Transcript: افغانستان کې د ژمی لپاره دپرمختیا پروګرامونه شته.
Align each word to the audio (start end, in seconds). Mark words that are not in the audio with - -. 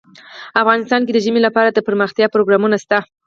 افغانستان 0.61 1.01
کې 1.03 1.11
د 1.13 1.19
ژمی 1.25 1.41
لپاره 1.47 1.69
دپرمختیا 1.71 2.27
پروګرامونه 2.33 2.75
شته. 2.83 2.97